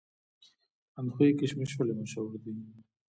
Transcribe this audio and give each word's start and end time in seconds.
اندخوی 0.99 1.37
کشمش 1.39 1.71
ولې 1.75 1.93
مشهور 2.01 2.31
دي؟ 2.43 2.51